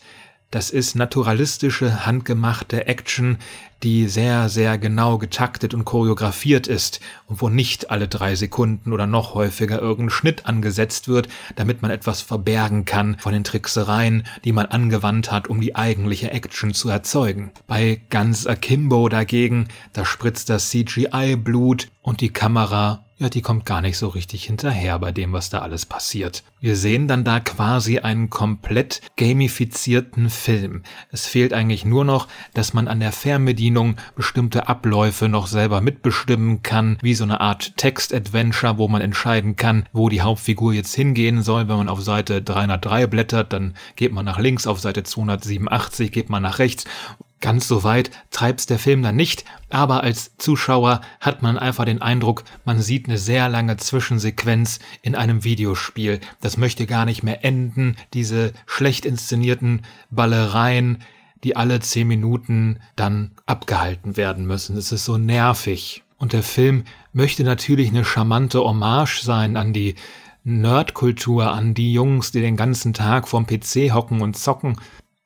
[0.51, 3.39] Das ist naturalistische, handgemachte Action,
[3.85, 9.05] die sehr, sehr genau getaktet und choreografiert ist und wo nicht alle drei Sekunden oder
[9.05, 14.53] noch häufiger irgendein Schnitt angesetzt wird, damit man etwas verbergen kann von den Tricksereien, die
[14.53, 17.51] man angewandt hat, um die eigentliche Action zu erzeugen.
[17.67, 23.79] Bei Guns Akimbo dagegen, da spritzt das CGI-Blut und die Kamera ja, die kommt gar
[23.79, 26.43] nicht so richtig hinterher bei dem, was da alles passiert.
[26.59, 30.83] Wir sehen dann da quasi einen komplett gamifizierten Film.
[31.11, 36.61] Es fehlt eigentlich nur noch, dass man an der Fernbedienung bestimmte Abläufe noch selber mitbestimmen
[36.61, 41.41] kann, wie so eine Art Text-Adventure, wo man entscheiden kann, wo die Hauptfigur jetzt hingehen
[41.41, 41.69] soll.
[41.69, 46.29] Wenn man auf Seite 303 blättert, dann geht man nach links, auf Seite 287 geht
[46.29, 46.83] man nach rechts
[47.41, 52.01] Ganz so weit treibt's der Film dann nicht, aber als Zuschauer hat man einfach den
[52.01, 56.21] Eindruck, man sieht eine sehr lange Zwischensequenz in einem Videospiel.
[56.41, 61.03] Das möchte gar nicht mehr enden, diese schlecht inszenierten Ballereien,
[61.43, 64.75] die alle zehn Minuten dann abgehalten werden müssen.
[64.77, 66.03] Es ist so nervig.
[66.17, 69.95] Und der Film möchte natürlich eine charmante Hommage sein an die
[70.43, 74.77] Nerdkultur, an die Jungs, die den ganzen Tag vorm PC hocken und zocken.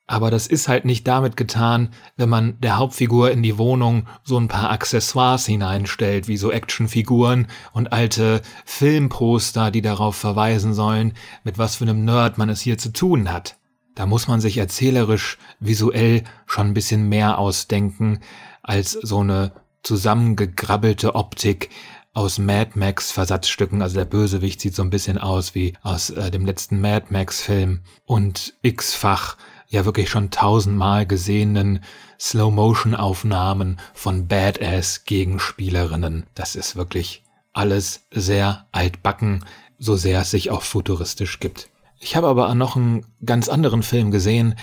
[0.09, 4.39] Aber das ist halt nicht damit getan, wenn man der Hauptfigur in die Wohnung so
[4.39, 11.59] ein paar Accessoires hineinstellt, wie so Actionfiguren und alte Filmposter, die darauf verweisen sollen, mit
[11.59, 13.57] was für einem Nerd man es hier zu tun hat.
[13.93, 18.21] Da muss man sich erzählerisch, visuell schon ein bisschen mehr ausdenken,
[18.63, 19.51] als so eine
[19.83, 21.69] zusammengegrabbelte Optik
[22.13, 23.83] aus Mad Max Versatzstücken.
[23.83, 27.43] Also der Bösewicht sieht so ein bisschen aus wie aus äh, dem letzten Mad Max
[27.43, 29.37] Film und x-fach
[29.69, 31.83] ja wirklich schon tausendmal gesehenen
[32.19, 36.25] Slow-Motion-Aufnahmen von Badass-Gegenspielerinnen.
[36.35, 39.45] Das ist wirklich alles sehr altbacken,
[39.77, 41.69] so sehr es sich auch futuristisch gibt.
[41.99, 44.55] Ich habe aber noch einen ganz anderen Film gesehen,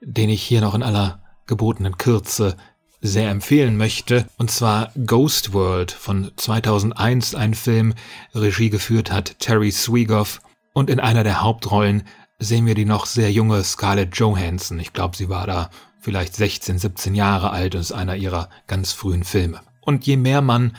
[0.00, 2.56] den ich hier noch in aller gebotenen Kürze
[3.00, 7.94] sehr empfehlen möchte, und zwar Ghost World von 2001, ein Film,
[8.34, 10.42] Regie geführt hat Terry Swigoff
[10.74, 12.02] und in einer der Hauptrollen
[12.40, 14.80] sehen wir die noch sehr junge Scarlett Johansson.
[14.80, 18.92] Ich glaube, sie war da vielleicht 16, 17 Jahre alt und ist einer ihrer ganz
[18.92, 19.60] frühen Filme.
[19.82, 20.76] Und je mehr man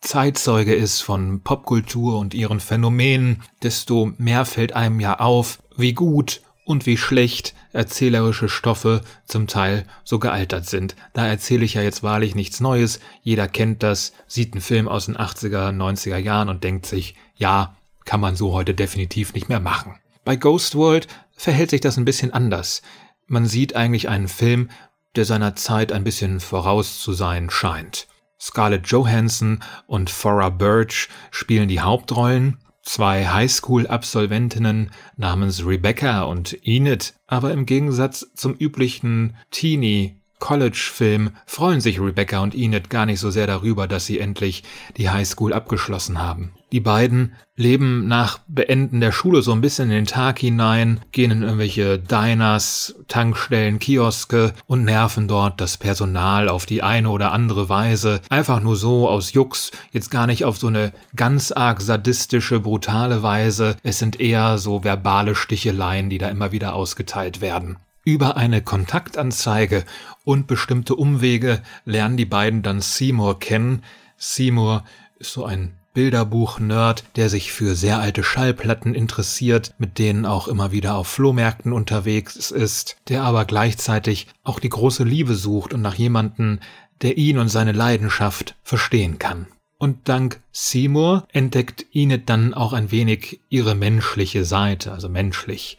[0.00, 6.42] Zeitzeuge ist von Popkultur und ihren Phänomenen, desto mehr fällt einem ja auf, wie gut
[6.66, 10.94] und wie schlecht erzählerische Stoffe zum Teil so gealtert sind.
[11.12, 13.00] Da erzähle ich ja jetzt wahrlich nichts Neues.
[13.22, 17.76] Jeder kennt das, sieht einen Film aus den 80er, 90er Jahren und denkt sich, ja,
[18.04, 19.96] kann man so heute definitiv nicht mehr machen.
[20.24, 21.06] Bei Ghost World
[21.36, 22.82] verhält sich das ein bisschen anders.
[23.26, 24.70] Man sieht eigentlich einen Film,
[25.16, 28.08] der seiner Zeit ein bisschen voraus zu sein scheint.
[28.40, 37.52] Scarlett Johansson und Thora Birch spielen die Hauptrollen, zwei Highschool-Absolventinnen namens Rebecca und Enid, aber
[37.52, 43.46] im Gegensatz zum üblichen Teenie College-Film freuen sich Rebecca und Enid gar nicht so sehr
[43.46, 44.62] darüber, dass sie endlich
[44.96, 46.52] die Highschool abgeschlossen haben.
[46.74, 51.30] Die beiden leben nach Beenden der Schule so ein bisschen in den Tag hinein, gehen
[51.30, 57.68] in irgendwelche Diners, Tankstellen, Kioske und nerven dort das Personal auf die eine oder andere
[57.68, 58.22] Weise.
[58.28, 63.22] Einfach nur so aus Jux, jetzt gar nicht auf so eine ganz arg sadistische, brutale
[63.22, 63.76] Weise.
[63.84, 67.76] Es sind eher so verbale Sticheleien, die da immer wieder ausgeteilt werden.
[68.04, 69.84] Über eine Kontaktanzeige
[70.24, 73.84] und bestimmte Umwege lernen die beiden dann Seymour kennen.
[74.16, 74.82] Seymour
[75.20, 80.72] ist so ein Bilderbuch-Nerd, der sich für sehr alte Schallplatten interessiert, mit denen auch immer
[80.72, 85.94] wieder auf Flohmärkten unterwegs ist, der aber gleichzeitig auch die große Liebe sucht und nach
[85.94, 86.60] jemanden,
[87.00, 89.46] der ihn und seine Leidenschaft verstehen kann.
[89.78, 95.78] Und dank Seymour entdeckt Enid dann auch ein wenig ihre menschliche Seite, also menschlich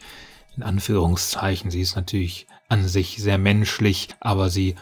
[0.56, 1.70] in Anführungszeichen.
[1.70, 4.74] Sie ist natürlich an sich sehr menschlich, aber sie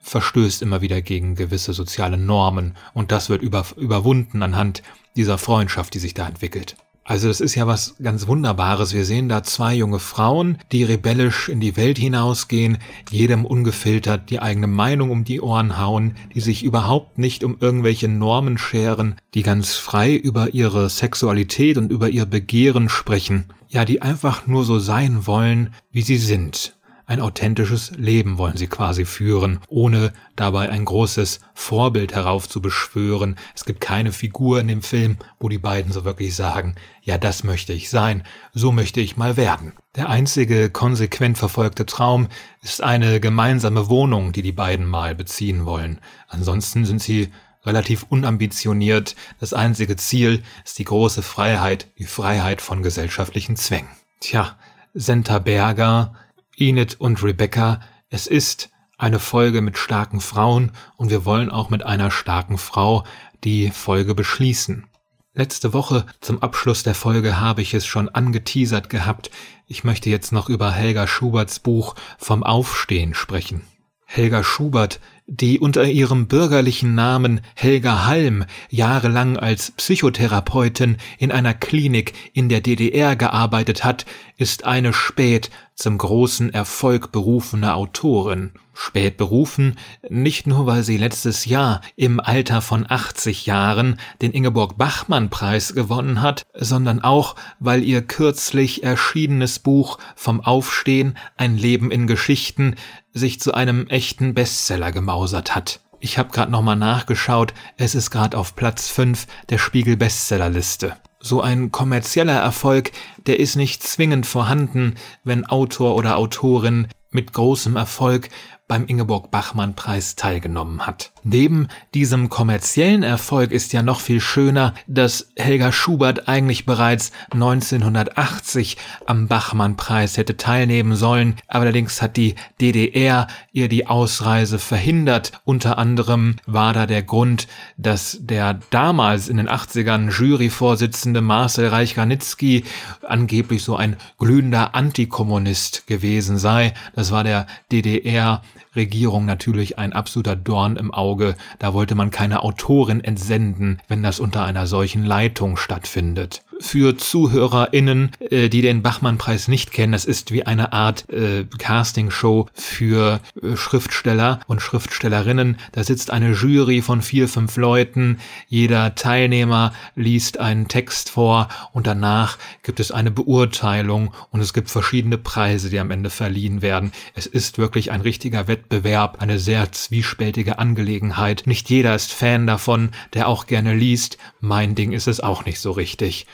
[0.00, 4.82] verstößt immer wieder gegen gewisse soziale Normen und das wird über, überwunden anhand
[5.16, 6.76] dieser Freundschaft, die sich da entwickelt.
[7.08, 8.92] Also es ist ja was ganz Wunderbares.
[8.92, 12.76] Wir sehen da zwei junge Frauen, die rebellisch in die Welt hinausgehen,
[13.10, 18.08] jedem ungefiltert die eigene Meinung um die Ohren hauen, die sich überhaupt nicht um irgendwelche
[18.08, 23.46] Normen scheren, die ganz frei über ihre Sexualität und über ihr Begehren sprechen.
[23.70, 26.77] Ja, die einfach nur so sein wollen, wie sie sind.
[27.08, 33.36] Ein authentisches Leben wollen sie quasi führen, ohne dabei ein großes Vorbild heraufzubeschwören.
[33.54, 37.44] Es gibt keine Figur in dem Film, wo die beiden so wirklich sagen, ja, das
[37.44, 39.72] möchte ich sein, so möchte ich mal werden.
[39.96, 42.28] Der einzige konsequent verfolgte Traum
[42.60, 46.00] ist eine gemeinsame Wohnung, die die beiden mal beziehen wollen.
[46.28, 47.32] Ansonsten sind sie
[47.64, 49.16] relativ unambitioniert.
[49.40, 53.88] Das einzige Ziel ist die große Freiheit, die Freiheit von gesellschaftlichen Zwängen.
[54.20, 54.58] Tja,
[54.92, 56.12] Senta Berger
[56.60, 61.84] Enid und Rebecca, es ist eine Folge mit starken Frauen und wir wollen auch mit
[61.84, 63.04] einer starken Frau
[63.44, 64.86] die Folge beschließen.
[65.34, 69.30] Letzte Woche zum Abschluss der Folge habe ich es schon angeteasert gehabt.
[69.68, 73.62] Ich möchte jetzt noch über Helga Schuberts Buch Vom Aufstehen sprechen.
[74.04, 74.98] Helga Schubert
[75.30, 82.62] die unter ihrem bürgerlichen Namen Helga Halm jahrelang als Psychotherapeutin in einer Klinik in der
[82.62, 84.06] DDR gearbeitet hat,
[84.38, 88.50] ist eine spät zum großen Erfolg berufene Autorin.
[88.74, 89.76] Spät berufen,
[90.08, 95.74] nicht nur weil sie letztes Jahr im Alter von 80 Jahren den Ingeborg Bachmann Preis
[95.74, 102.74] gewonnen hat, sondern auch weil ihr kürzlich erschienenes Buch Vom Aufstehen, ein Leben in Geschichten
[103.12, 105.80] sich zu einem echten Bestseller gemausert hat.
[106.00, 110.96] Ich habe gerade nochmal nachgeschaut, es ist gerade auf Platz 5 der Spiegel Bestsellerliste.
[111.20, 112.92] So ein kommerzieller Erfolg,
[113.26, 118.28] der ist nicht zwingend vorhanden, wenn Autor oder Autorin mit großem Erfolg
[118.68, 121.12] beim Ingeborg Bachmann Preis teilgenommen hat.
[121.30, 128.78] Neben diesem kommerziellen Erfolg ist ja noch viel schöner, dass Helga Schubert eigentlich bereits 1980
[129.04, 135.32] am Bachmann Preis hätte teilnehmen sollen, allerdings hat die DDR ihr die Ausreise verhindert.
[135.44, 142.64] Unter anderem war da der Grund, dass der damals in den 80ern Juryvorsitzende Marcel Reich-Ranitzky
[143.06, 146.72] angeblich so ein glühender Antikommunist gewesen sei.
[146.94, 148.40] Das war der DDR
[148.78, 151.17] Regierung natürlich ein absoluter Dorn im Auge.
[151.58, 158.12] Da wollte man keine Autorin entsenden, wenn das unter einer solchen Leitung stattfindet für ZuhörerInnen,
[158.20, 159.92] äh, die den Bachmann-Preis nicht kennen.
[159.92, 165.56] Das ist wie eine Art äh, Castingshow für äh, Schriftsteller und Schriftstellerinnen.
[165.72, 168.18] Da sitzt eine Jury von vier, fünf Leuten.
[168.48, 174.70] Jeder Teilnehmer liest einen Text vor und danach gibt es eine Beurteilung und es gibt
[174.70, 176.92] verschiedene Preise, die am Ende verliehen werden.
[177.14, 181.44] Es ist wirklich ein richtiger Wettbewerb, eine sehr zwiespältige Angelegenheit.
[181.46, 184.18] Nicht jeder ist Fan davon, der auch gerne liest.
[184.40, 186.26] Mein Ding ist es auch nicht so richtig.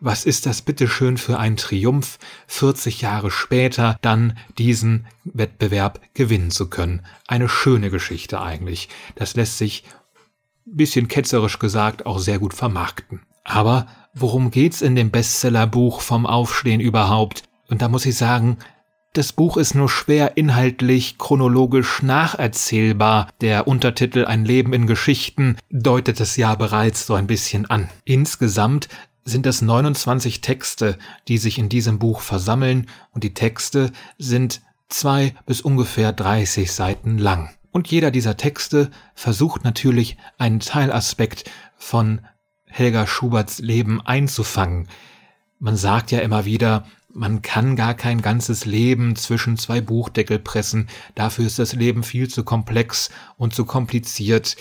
[0.00, 6.68] Was ist das bitteschön für ein Triumph, 40 Jahre später dann diesen Wettbewerb gewinnen zu
[6.68, 7.04] können?
[7.26, 8.88] Eine schöne Geschichte eigentlich.
[9.14, 9.84] Das lässt sich,
[10.64, 13.22] bisschen ketzerisch gesagt, auch sehr gut vermarkten.
[13.44, 17.42] Aber worum geht's in dem Bestsellerbuch vom Aufstehen überhaupt?
[17.68, 18.58] Und da muss ich sagen,
[19.16, 23.28] das Buch ist nur schwer inhaltlich chronologisch nacherzählbar.
[23.40, 27.88] Der Untertitel Ein Leben in Geschichten deutet es ja bereits so ein bisschen an.
[28.04, 28.88] Insgesamt
[29.26, 30.96] sind es 29 Texte,
[31.28, 37.18] die sich in diesem Buch versammeln und die Texte sind zwei bis ungefähr 30 Seiten
[37.18, 37.50] lang.
[37.72, 42.20] Und jeder dieser Texte versucht natürlich einen Teilaspekt von
[42.66, 44.88] Helga Schuberts Leben einzufangen.
[45.58, 50.88] Man sagt ja immer wieder, man kann gar kein ganzes Leben zwischen zwei Buchdeckel pressen,
[51.16, 54.56] dafür ist das Leben viel zu komplex und zu kompliziert.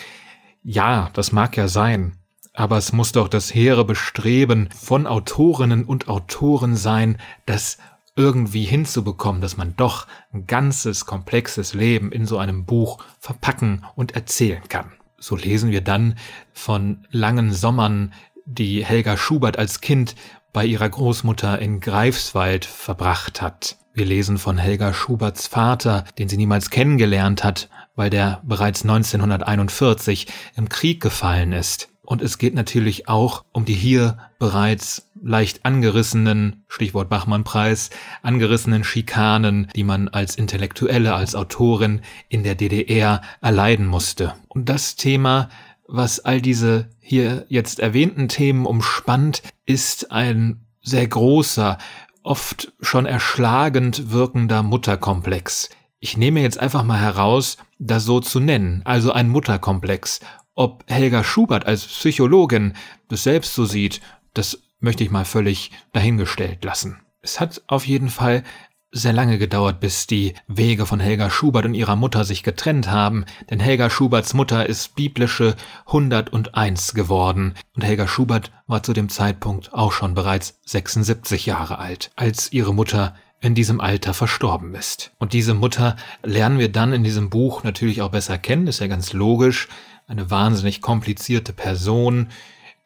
[0.63, 2.17] Ja, das mag ja sein,
[2.55, 7.77] Aber es muss doch das hehre Bestreben von Autorinnen und Autoren sein, das
[8.15, 14.15] irgendwie hinzubekommen, dass man doch ein ganzes, komplexes Leben in so einem Buch verpacken und
[14.15, 14.93] erzählen kann.
[15.17, 16.15] So lesen wir dann
[16.53, 18.13] von langen Sommern,
[18.45, 20.15] die Helga Schubert als Kind
[20.53, 23.77] bei ihrer Großmutter in Greifswald verbracht hat.
[23.93, 30.27] Wir lesen von Helga Schuberts Vater, den sie niemals kennengelernt hat, weil der bereits 1941
[30.55, 31.89] im Krieg gefallen ist.
[32.05, 37.89] Und es geht natürlich auch um die hier bereits leicht angerissenen, Stichwort Bachmann-Preis,
[38.21, 44.35] angerissenen Schikanen, die man als Intellektuelle, als Autorin in der DDR erleiden musste.
[44.47, 45.49] Und das Thema,
[45.87, 51.77] was all diese hier jetzt erwähnten Themen umspannt, ist ein sehr großer,
[52.23, 55.69] oft schon erschlagend wirkender Mutterkomplex.
[55.99, 60.19] Ich nehme jetzt einfach mal heraus, das so zu nennen, also ein Mutterkomplex.
[60.55, 62.73] Ob Helga Schubert als Psychologin
[63.09, 63.99] das selbst so sieht,
[64.33, 67.01] das möchte ich mal völlig dahingestellt lassen.
[67.21, 68.43] Es hat auf jeden Fall
[68.91, 73.25] sehr lange gedauert, bis die Wege von Helga Schubert und ihrer Mutter sich getrennt haben,
[73.49, 79.73] denn Helga Schuberts Mutter ist biblische 101 geworden und Helga Schubert war zu dem Zeitpunkt
[79.73, 85.11] auch schon bereits 76 Jahre alt, als ihre Mutter in diesem Alter verstorben ist.
[85.19, 88.87] Und diese Mutter lernen wir dann in diesem Buch natürlich auch besser kennen, ist ja
[88.87, 89.67] ganz logisch.
[90.07, 92.29] Eine wahnsinnig komplizierte Person,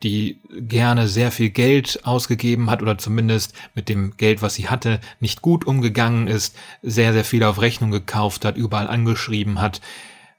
[0.03, 5.01] die gerne sehr viel Geld ausgegeben hat oder zumindest mit dem Geld, was sie hatte,
[5.19, 9.82] nicht gut umgegangen ist, sehr, sehr viel auf Rechnung gekauft hat, überall angeschrieben hat.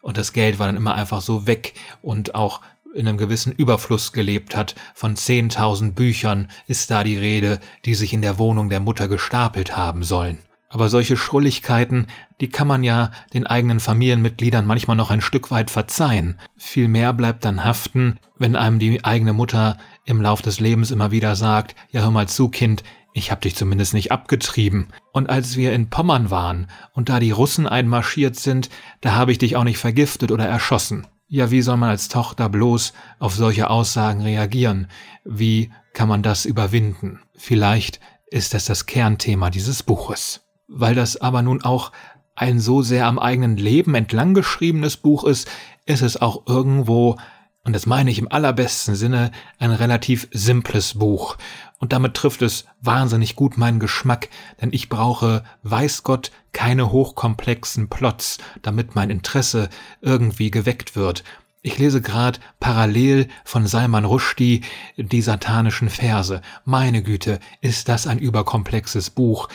[0.01, 2.63] Und das Geld war dann immer einfach so weg und auch
[2.95, 4.75] in einem gewissen Überfluss gelebt hat.
[4.95, 9.77] Von 10.000 Büchern ist da die Rede, die sich in der Wohnung der Mutter gestapelt
[9.77, 10.39] haben sollen.
[10.73, 12.07] Aber solche Schrulligkeiten,
[12.41, 16.39] die kann man ja den eigenen Familienmitgliedern manchmal noch ein Stück weit verzeihen.
[16.57, 21.11] Viel mehr bleibt dann haften, wenn einem die eigene Mutter im Lauf des Lebens immer
[21.11, 24.89] wieder sagt, ja hör mal zu, Kind, ich hab dich zumindest nicht abgetrieben.
[25.13, 29.39] Und als wir in Pommern waren und da die Russen einmarschiert sind, da habe ich
[29.39, 31.09] dich auch nicht vergiftet oder erschossen.
[31.27, 34.87] Ja, wie soll man als Tochter bloß auf solche Aussagen reagieren?
[35.25, 37.21] Wie kann man das überwinden?
[37.37, 37.99] Vielleicht
[38.31, 40.43] ist das das Kernthema dieses Buches.
[40.73, 41.91] Weil das aber nun auch
[42.37, 45.51] ein so sehr am eigenen Leben entlang geschriebenes Buch ist,
[45.85, 47.17] ist es auch irgendwo,
[47.65, 51.37] und das meine ich im allerbesten Sinne, ein relativ simples Buch.
[51.79, 54.29] Und damit trifft es wahnsinnig gut meinen Geschmack,
[54.61, 59.69] denn ich brauche, weiß Gott, keine hochkomplexen Plots, damit mein Interesse
[60.01, 61.25] irgendwie geweckt wird.
[61.63, 64.63] Ich lese gerade parallel von Salman Rushdie
[64.97, 66.41] die satanischen Verse.
[66.65, 69.49] Meine Güte, ist das ein überkomplexes Buch.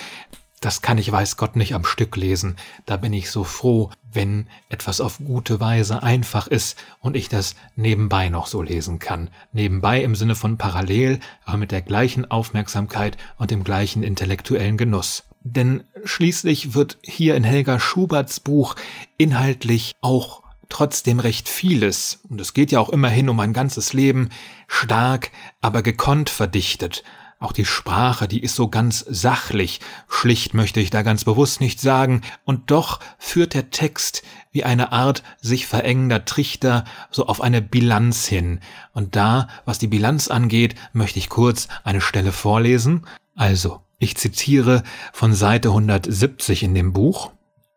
[0.61, 2.55] Das kann ich weiß Gott nicht am Stück lesen.
[2.85, 7.55] Da bin ich so froh, wenn etwas auf gute Weise einfach ist und ich das
[7.75, 9.29] nebenbei noch so lesen kann.
[9.51, 15.23] Nebenbei im Sinne von parallel, aber mit der gleichen Aufmerksamkeit und dem gleichen intellektuellen Genuss.
[15.43, 18.75] Denn schließlich wird hier in Helga Schuberts Buch
[19.17, 24.29] inhaltlich auch trotzdem recht vieles, und es geht ja auch immerhin um ein ganzes Leben,
[24.67, 25.29] stark,
[25.61, 27.03] aber gekonnt verdichtet.
[27.45, 29.79] Auch die Sprache, die ist so ganz sachlich,
[30.09, 34.91] schlicht möchte ich da ganz bewusst nicht sagen, und doch führt der Text wie eine
[34.91, 38.61] Art sich verengender Trichter so auf eine Bilanz hin.
[38.93, 43.05] Und da, was die Bilanz angeht, möchte ich kurz eine Stelle vorlesen.
[43.35, 44.81] Also, ich zitiere
[45.13, 47.31] von Seite 170 in dem Buch.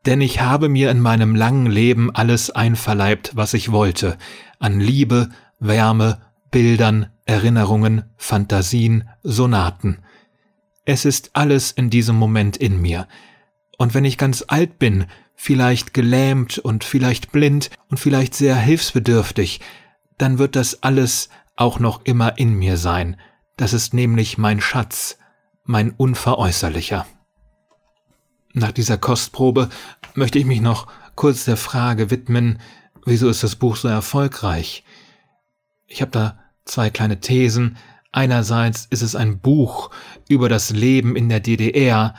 [0.06, 4.16] Denn ich habe mir in meinem langen Leben alles einverleibt, was ich wollte,
[4.60, 5.28] an Liebe,
[5.58, 9.98] Wärme, Bildern, Erinnerungen, Fantasien, Sonaten.
[10.84, 13.06] Es ist alles in diesem Moment in mir.
[13.76, 19.60] Und wenn ich ganz alt bin, vielleicht gelähmt und vielleicht blind und vielleicht sehr hilfsbedürftig,
[20.16, 23.16] dann wird das alles auch noch immer in mir sein.
[23.56, 25.18] Das ist nämlich mein Schatz,
[25.64, 27.06] mein unveräußerlicher.
[28.54, 29.68] Nach dieser Kostprobe
[30.14, 32.58] möchte ich mich noch kurz der Frage widmen,
[33.04, 34.84] wieso ist das Buch so erfolgreich?
[35.88, 37.78] Ich habe da zwei kleine Thesen.
[38.12, 39.90] Einerseits ist es ein Buch
[40.28, 42.14] über das Leben in der DDR,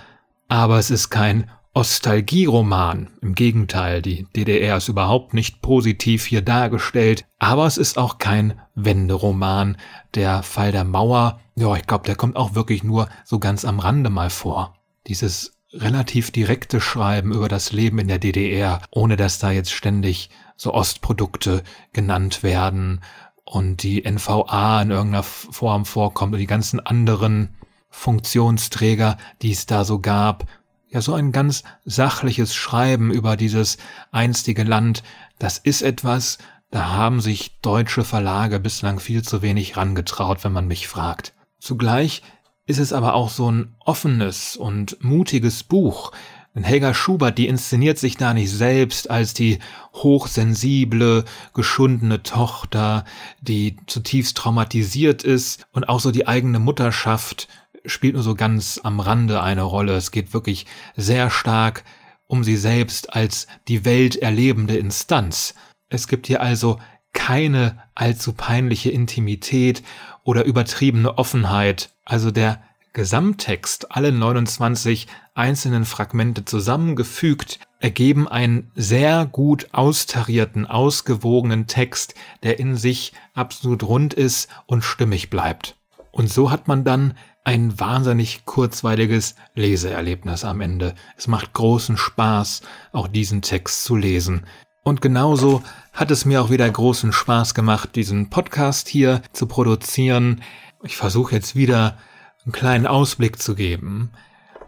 [0.47, 3.11] aber es ist kein Ostalgieroman.
[3.21, 8.59] Im Gegenteil, die DDR ist überhaupt nicht positiv hier dargestellt, aber es ist auch kein
[8.73, 9.77] Wenderoman.
[10.15, 13.79] Der Fall der Mauer, ja, ich glaube, der kommt auch wirklich nur so ganz am
[13.79, 14.75] Rande mal vor.
[15.05, 20.31] Dieses relativ direkte Schreiben über das Leben in der DDR, ohne dass da jetzt ständig
[20.57, 23.01] so Ostprodukte genannt werden
[23.49, 27.55] und die NVA in irgendeiner Form vorkommt und die ganzen anderen
[27.89, 30.45] Funktionsträger, die es da so gab.
[30.87, 33.77] Ja, so ein ganz sachliches Schreiben über dieses
[34.11, 35.01] einstige Land,
[35.39, 36.37] das ist etwas,
[36.71, 41.33] Da haben sich deutsche Verlage bislang viel zu wenig rangetraut, wenn man mich fragt.
[41.59, 42.21] Zugleich
[42.67, 46.11] ist es aber auch so ein offenes und mutiges Buch,
[46.55, 49.59] Helga Schubert, die inszeniert sich da nicht selbst als die
[49.93, 53.05] hochsensible, geschundene Tochter,
[53.39, 57.47] die zutiefst traumatisiert ist und auch so die eigene Mutterschaft
[57.85, 59.95] spielt nur so ganz am Rande eine Rolle.
[59.95, 61.83] Es geht wirklich sehr stark
[62.27, 65.55] um sie selbst als die Welt erlebende Instanz.
[65.89, 66.79] Es gibt hier also
[67.11, 69.81] keine allzu peinliche Intimität
[70.23, 72.61] oder übertriebene Offenheit, also der
[72.93, 82.75] Gesamttext, alle 29 einzelnen Fragmente zusammengefügt, ergeben einen sehr gut austarierten, ausgewogenen Text, der in
[82.75, 85.75] sich absolut rund ist und stimmig bleibt.
[86.11, 87.13] Und so hat man dann
[87.43, 90.93] ein wahnsinnig kurzweiliges Leseerlebnis am Ende.
[91.17, 92.61] Es macht großen Spaß,
[92.91, 94.45] auch diesen Text zu lesen.
[94.83, 95.63] Und genauso
[95.93, 100.41] hat es mir auch wieder großen Spaß gemacht, diesen Podcast hier zu produzieren.
[100.83, 101.97] Ich versuche jetzt wieder
[102.45, 104.11] einen kleinen Ausblick zu geben.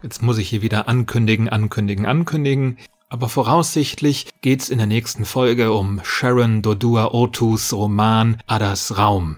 [0.02, 2.78] Jetzt muss ich hier wieder ankündigen, ankündigen, ankündigen.
[3.08, 9.36] Aber voraussichtlich geht's in der nächsten Folge um Sharon Dodua Otus Roman Adas Raum,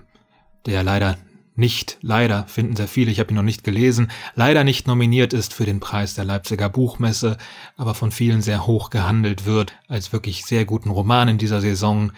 [0.65, 1.19] der leider
[1.57, 5.55] nicht, leider finden sehr viele, ich habe ihn noch nicht gelesen, leider nicht nominiert ist
[5.55, 7.37] für den Preis der Leipziger Buchmesse,
[7.77, 12.13] aber von vielen sehr hoch gehandelt wird als wirklich sehr guten Roman in dieser Saison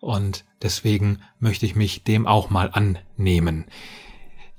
[0.00, 3.66] und deswegen möchte ich mich dem auch mal annehmen.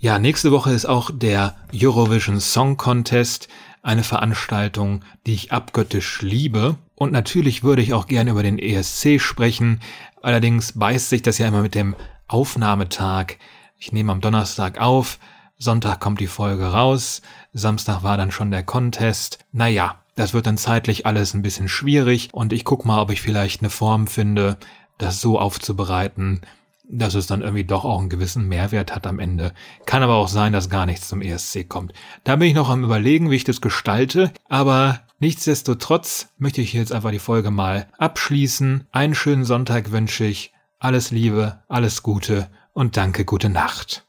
[0.04, 3.48] Ja, nächste Woche ist auch der Eurovision Song Contest,
[3.84, 6.76] eine Veranstaltung, die ich abgöttisch liebe.
[6.96, 9.80] Und natürlich würde ich auch gerne über den ESC sprechen.
[10.22, 11.96] Allerdings beißt sich das ja immer mit dem
[12.28, 13.38] Aufnahmetag
[13.78, 15.20] ich nehme am Donnerstag auf,
[15.58, 17.22] Sonntag kommt die Folge raus,
[17.54, 19.40] Samstag war dann schon der Contest.
[19.54, 23.22] Naja, das wird dann zeitlich alles ein bisschen schwierig und ich guck mal, ob ich
[23.22, 24.58] vielleicht eine Form finde,
[24.98, 26.42] das so aufzubereiten,
[26.98, 29.54] dass es dann irgendwie doch auch einen gewissen Mehrwert hat am Ende.
[29.86, 31.94] Kann aber auch sein, dass gar nichts zum ESC kommt.
[32.24, 36.92] Da bin ich noch am überlegen, wie ich das gestalte, aber nichtsdestotrotz möchte ich jetzt
[36.92, 38.88] einfach die Folge mal abschließen.
[38.92, 40.54] Einen schönen Sonntag wünsche ich.
[40.80, 44.06] Alles Liebe, alles Gute und danke, gute Nacht.